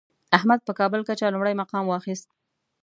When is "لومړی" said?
1.33-1.53